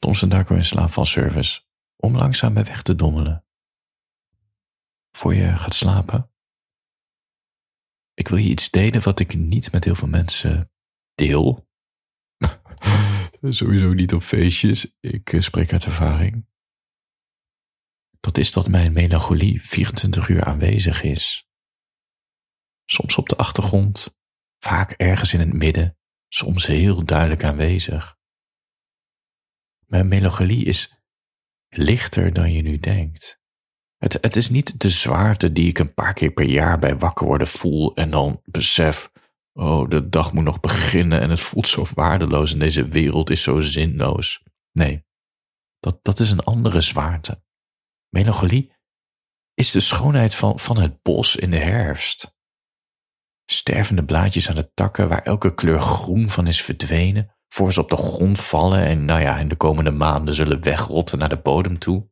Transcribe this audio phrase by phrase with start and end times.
[0.00, 1.60] Thompson Darko in slaapvalservice
[1.96, 3.44] om langzaam bij weg te dommelen.
[5.10, 6.30] Voor je gaat slapen.
[8.14, 10.72] Ik wil je iets delen wat ik niet met heel veel mensen
[11.14, 11.68] deel.
[13.48, 14.96] Sowieso niet op feestjes.
[15.00, 16.48] Ik eh, spreek uit ervaring.
[18.20, 21.48] Dat is dat mijn melancholie 24 uur aanwezig is.
[22.84, 24.16] Soms op de achtergrond,
[24.58, 25.98] vaak ergens in het midden,
[26.28, 28.19] soms heel duidelijk aanwezig.
[29.90, 31.02] Mijn melancholie is
[31.68, 33.40] lichter dan je nu denkt.
[33.96, 37.26] Het, het is niet de zwaarte die ik een paar keer per jaar bij wakker
[37.26, 39.10] worden voel en dan besef,
[39.52, 43.42] oh, de dag moet nog beginnen en het voelt zo waardeloos en deze wereld is
[43.42, 44.42] zo zinloos.
[44.72, 45.04] Nee,
[45.78, 47.42] dat, dat is een andere zwaarte.
[48.08, 48.72] Melancholie
[49.54, 52.36] is de schoonheid van, van het bos in de herfst.
[53.44, 57.90] Stervende blaadjes aan de takken waar elke kleur groen van is verdwenen, voor ze op
[57.90, 61.78] de grond vallen en nou ja, in de komende maanden zullen wegrotten naar de bodem
[61.78, 62.10] toe.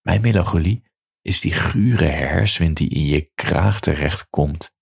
[0.00, 0.84] Mijn melancholie
[1.20, 4.74] is die gure herswind die in je kraag terecht komt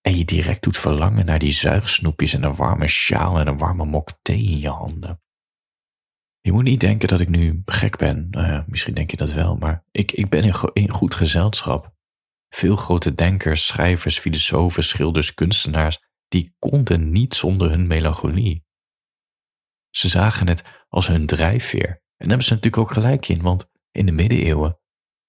[0.00, 3.84] en je direct doet verlangen naar die zuigsnoepjes en een warme sjaal en een warme
[3.84, 5.22] mok thee in je handen.
[6.40, 8.26] Je moet niet denken dat ik nu gek ben.
[8.30, 11.92] Nou misschien denk je dat wel, maar ik, ik ben in goed gezelschap.
[12.48, 18.66] Veel grote denkers, schrijvers, filosofen, schilders, kunstenaars, die konden niet zonder hun melancholie.
[19.90, 21.88] Ze zagen het als hun drijfveer.
[21.88, 24.80] En daar hebben ze natuurlijk ook gelijk in, want in de middeleeuwen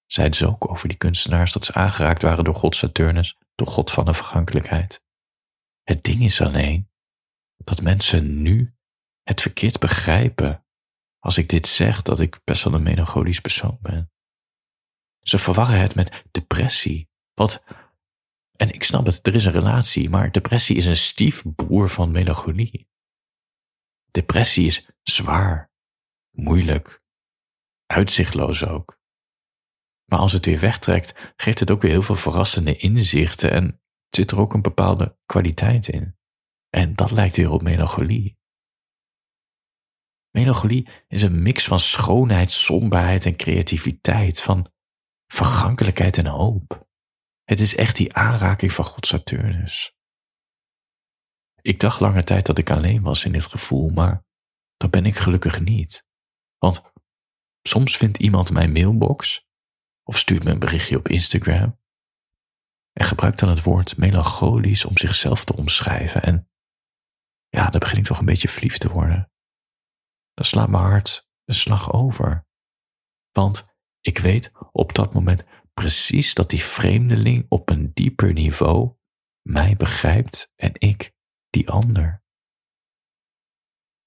[0.05, 3.91] zeiden ze ook over die kunstenaars dat ze aangeraakt waren door God Saturnus, door God
[3.91, 5.03] van de vergankelijkheid.
[5.83, 6.89] Het ding is alleen
[7.57, 8.75] dat mensen nu
[9.23, 10.65] het verkeerd begrijpen
[11.19, 14.11] als ik dit zeg dat ik best wel een melancholisch persoon ben.
[15.19, 17.09] Ze verwarren het met depressie.
[17.33, 17.63] Wat,
[18.61, 22.89] en ik snap het, er is een relatie, maar depressie is een stiefbroer van melancholie.
[24.11, 25.71] Depressie is zwaar,
[26.31, 27.03] moeilijk,
[27.85, 28.99] uitzichtloos ook.
[30.05, 34.31] Maar als het weer wegtrekt, geeft het ook weer heel veel verrassende inzichten en zit
[34.31, 36.17] er ook een bepaalde kwaliteit in.
[36.69, 38.37] En dat lijkt weer op melancholie.
[40.29, 44.71] Melancholie is een mix van schoonheid, somberheid en creativiteit, van
[45.27, 46.88] vergankelijkheid en hoop.
[47.49, 49.93] Het is echt die aanraking van God Saturnus.
[51.61, 54.23] Ik dacht lange tijd dat ik alleen was in dit gevoel, maar
[54.77, 56.05] dat ben ik gelukkig niet.
[56.57, 56.91] Want
[57.61, 59.47] soms vindt iemand mijn mailbox
[60.03, 61.79] of stuurt me een berichtje op Instagram
[62.93, 66.21] en gebruikt dan het woord melancholisch om zichzelf te omschrijven.
[66.21, 66.49] En
[67.47, 69.31] ja, dan begin ik toch een beetje verliefd te worden
[70.33, 72.47] dan slaat mijn hart een slag over.
[73.31, 75.43] Want ik weet op dat moment
[75.79, 78.95] precies dat die vreemdeling op een dieper niveau
[79.41, 81.13] mij begrijpt en ik
[81.49, 82.23] die ander.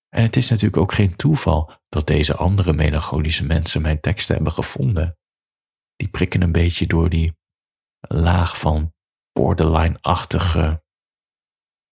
[0.09, 4.53] En het is natuurlijk ook geen toeval dat deze andere melancholische mensen mijn teksten hebben
[4.53, 5.19] gevonden.
[5.97, 7.37] Die prikken een beetje door die
[8.01, 8.95] laag van
[9.33, 10.85] borderline-achtige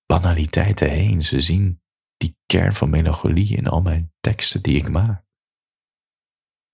[0.07, 1.23] banaliteiten heen.
[1.23, 1.83] Ze zien
[2.17, 5.25] die kern van melancholie in al mijn teksten die ik maak.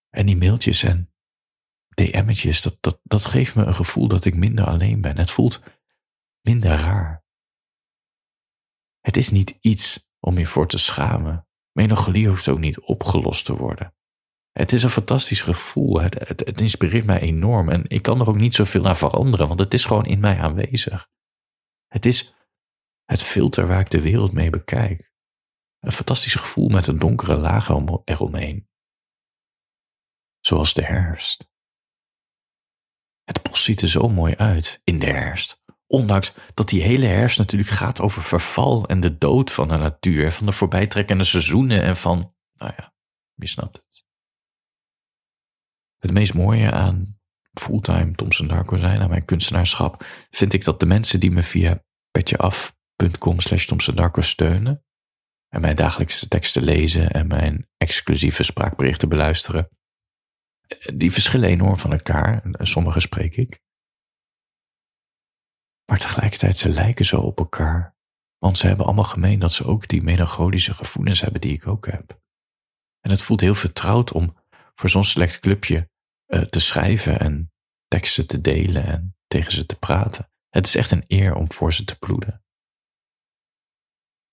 [0.09, 1.11] En die mailtjes en
[1.97, 5.19] DM'tjes, dat, dat, dat geeft me een gevoel dat ik minder alleen ben.
[5.19, 5.63] Het voelt
[6.41, 7.25] minder raar.
[9.01, 11.49] Het is niet iets om je voor te schamen.
[11.73, 13.95] Melancholie hoeft ook niet opgelost te worden.
[14.53, 16.01] Het is een fantastisch gevoel.
[16.01, 17.69] Het, het, inspireert mij enorm.
[17.69, 20.39] En ik kan er ook niet zoveel aan veranderen, want het is gewoon in mij
[20.39, 21.09] aanwezig.
[21.87, 22.35] Het is
[23.05, 25.13] het filter waar ik de wereld mee bekijk.
[25.79, 27.69] Een fantastisch gevoel met een donkere laag
[28.05, 28.69] eromheen.
[30.41, 31.55] Zoals de herfst.
[33.57, 35.63] Ziet er zo mooi uit in de herfst.
[35.87, 40.33] Ondanks dat die hele herfst natuurlijk gaat over verval en de dood van de natuur,
[40.33, 42.95] van de voorbijtrekkende seizoenen en van, nou ja,
[43.35, 44.05] wie snapt het.
[45.99, 47.19] Het meest mooie aan
[47.61, 51.85] fulltime Thompson Darko zijn, aan mijn kunstenaarschap, vind ik dat de mensen die me via
[52.11, 54.85] petjeaf.com slash Darko steunen,
[55.49, 59.69] en mijn dagelijkse teksten lezen en mijn exclusieve spraakberichten beluisteren,
[60.95, 62.43] die verschillen enorm van elkaar.
[62.53, 63.61] Sommige spreek ik.
[65.91, 67.97] Maar tegelijkertijd, ze lijken zo op elkaar.
[68.39, 71.87] Want ze hebben allemaal gemeen dat ze ook die melancholische gevoelens hebben die ik ook
[71.87, 72.21] heb.
[73.01, 74.37] En het voelt heel vertrouwd om
[74.75, 75.91] voor zo'n select clubje
[76.27, 77.53] uh, te schrijven en
[77.89, 80.31] teksten te delen en tegen ze te praten.
[80.49, 82.45] Het is echt een eer om voor ze te ploeden.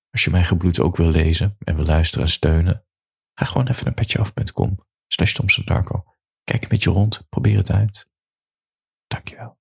[0.10, 2.86] Als je mijn gebloed ook wil lezen en wil luisteren en steunen,
[3.34, 5.34] ga gewoon even naar petjeaf.com slash
[5.66, 6.13] Darko.
[6.44, 8.10] Kijk een beetje rond, probeer het uit.
[9.08, 9.60] Dankjewel.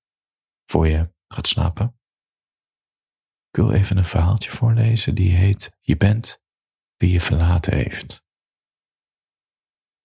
[0.64, 2.00] Voor je gaat slapen.
[3.48, 6.42] Ik wil even een verhaaltje voorlezen die heet Je bent
[6.96, 8.24] wie je verlaten heeft.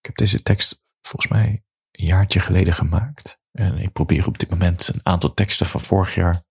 [0.00, 3.40] heb deze tekst volgens mij een jaartje geleden gemaakt.
[3.50, 6.44] En ik probeer op dit moment een aantal teksten van vorig jaar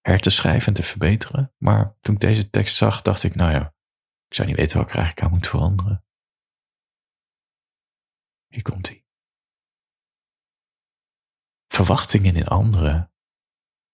[0.00, 1.54] her te schrijven en te verbeteren.
[1.58, 3.74] Maar toen ik deze tekst zag, dacht ik, nou ja,
[4.26, 6.04] ik zou niet weten wat ik eigenlijk aan moet veranderen.
[8.46, 9.03] Hier komt hij.
[11.74, 13.12] Verwachtingen in anderen.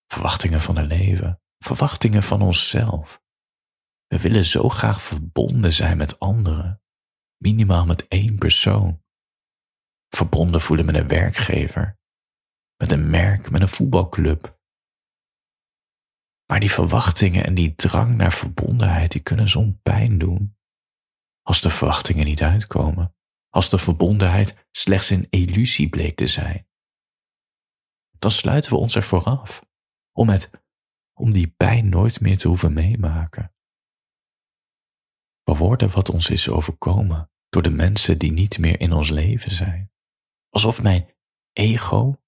[0.07, 1.43] Verwachtingen van het leven.
[1.59, 3.23] Verwachtingen van onszelf.
[4.07, 6.83] We willen zo graag verbonden zijn met anderen.
[7.37, 9.03] Minimaal met één persoon.
[10.09, 11.99] Verbonden voelen met een werkgever.
[12.77, 14.61] Met een merk, met een voetbalclub.
[16.47, 20.57] Maar die verwachtingen en die drang naar verbondenheid, die kunnen zo'n pijn doen.
[21.43, 23.15] Als de verwachtingen niet uitkomen.
[23.49, 26.69] Als de verbondenheid slechts een illusie bleek te zijn.
[28.21, 29.65] Dan sluiten we ons ervoor af.
[30.13, 30.51] Om, het,
[31.13, 33.55] om die pijn nooit meer te hoeven meemaken.
[35.43, 39.51] We worden wat ons is overkomen door de mensen die niet meer in ons leven
[39.51, 39.93] zijn.
[40.49, 41.15] Alsof mijn
[41.53, 42.23] ego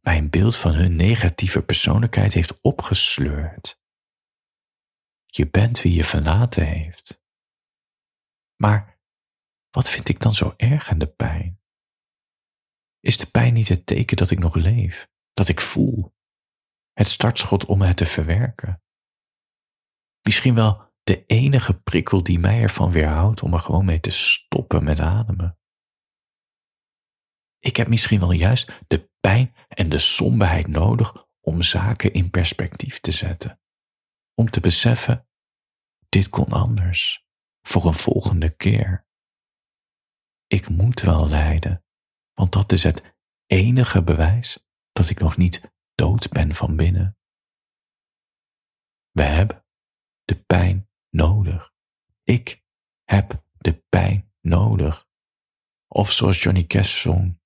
[0.00, 3.80] mij een beeld van hun negatieve persoonlijkheid heeft opgesleurd.
[5.26, 7.22] Je bent wie je verlaten heeft.
[8.56, 9.00] Maar
[9.70, 11.61] wat vind ik dan zo erg aan de pijn?
[13.02, 16.14] Is de pijn niet het teken dat ik nog leef, dat ik voel?
[16.92, 18.82] Het startschot om het te verwerken?
[20.20, 24.84] Misschien wel de enige prikkel die mij ervan weerhoudt om er gewoon mee te stoppen
[24.84, 25.58] met ademen.
[27.58, 33.00] Ik heb misschien wel juist de pijn en de somberheid nodig om zaken in perspectief
[33.00, 33.60] te zetten.
[34.34, 35.28] Om te beseffen,
[36.08, 37.26] dit kon anders,
[37.62, 39.06] voor een volgende keer.
[40.46, 41.84] Ik moet wel lijden,
[42.34, 47.16] want dat is het enige bewijs dat ik nog niet dood ben van binnen.
[49.10, 49.64] We hebben
[50.24, 51.72] de pijn nodig.
[52.22, 52.62] Ik
[53.04, 55.08] heb de pijn nodig.
[55.88, 57.40] Of zoals Johnny Cash zong.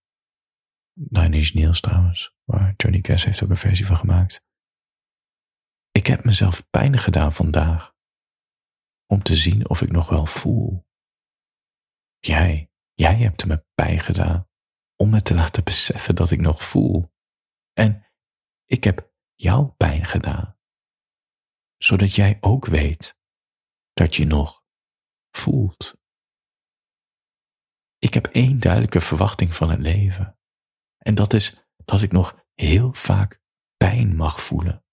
[0.93, 4.45] Nine Inch trouwens, waar Johnny Cash heeft ook een versie van gemaakt.
[5.91, 7.95] Ik heb mezelf pijn gedaan vandaag.
[9.07, 10.87] Om te zien of ik nog wel voel.
[12.19, 14.46] Jij, jij hebt me pijn gedaan.
[14.97, 17.13] Om me te laten beseffen dat ik nog voel.
[17.73, 18.07] En
[18.65, 20.57] ik heb jou pijn gedaan.
[21.77, 23.19] Zodat jij ook weet
[23.93, 24.65] dat je nog
[25.31, 25.97] voelt.
[27.99, 30.39] Ik heb één duidelijke verwachting van het leven.
[30.99, 33.41] En dat is dat ik nog heel vaak
[33.77, 34.85] pijn mag voelen.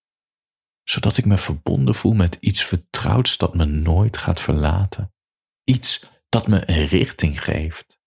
[0.84, 5.14] Zodat ik me verbonden voel met iets vertrouwds dat me nooit gaat verlaten.
[5.64, 8.02] Iets dat me een richting geeft.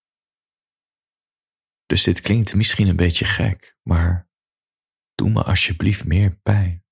[1.87, 4.29] Dus dit klinkt misschien een beetje gek, maar
[5.15, 6.85] doe me alsjeblieft meer pijn.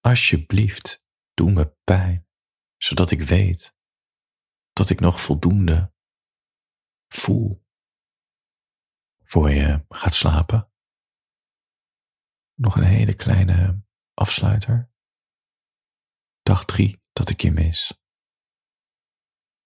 [0.00, 1.04] Alsjeblieft,
[1.34, 2.28] doe me pijn
[2.76, 3.76] zodat ik weet
[4.72, 5.92] dat ik nog voldoende
[7.08, 7.66] voel
[9.24, 10.72] voor je gaat slapen.
[12.54, 13.82] Nog een hele kleine
[14.14, 14.90] afsluiter.
[16.42, 18.00] Dag drie dat ik je mis.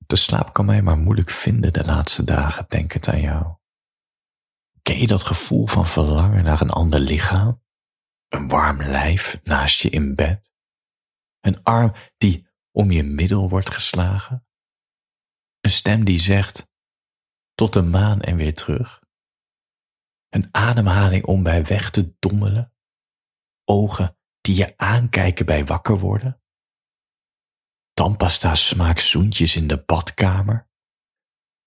[0.07, 3.57] De slaap kan mij maar moeilijk vinden de laatste dagen denkend aan jou.
[4.83, 7.63] Ken je dat gevoel van verlangen naar een ander lichaam?
[8.29, 10.53] Een warm lijf naast je in bed?
[11.41, 14.47] Een arm die om je middel wordt geslagen?
[15.61, 16.71] Een stem die zegt,
[17.55, 19.03] tot de maan en weer terug?
[20.29, 22.75] Een ademhaling om bij weg te dommelen?
[23.65, 26.43] Ogen die je aankijken bij wakker worden?
[27.93, 30.71] Tandpasta smaak zoentjes in de badkamer?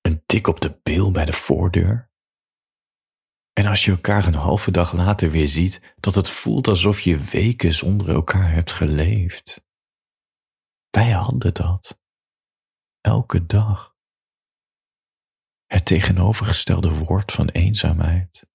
[0.01, 2.13] Een tik op de bil bij de voordeur?
[3.59, 7.17] En als je elkaar een halve dag later weer ziet, dat het voelt alsof je
[7.17, 9.65] weken zonder elkaar hebt geleefd.
[10.89, 12.00] Wij hadden dat.
[13.01, 13.95] Elke dag.
[15.65, 18.47] Het tegenovergestelde woord van eenzaamheid.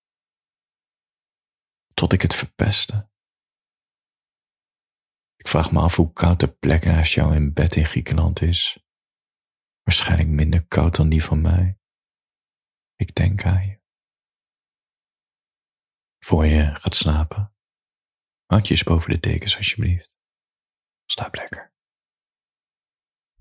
[1.95, 3.11] Tot ik het verpestte.
[5.37, 8.85] Ik vraag me af hoe koud de plek naast jou in bed in Griekenland is.
[9.83, 11.79] Waarschijnlijk minder koud dan die van mij.
[12.97, 13.80] Ik denk aan je.
[16.31, 17.55] Voor je gaat slapen,
[18.47, 20.17] houd je eens boven de dekens alsjeblieft.
[21.05, 21.73] Slaap lekker.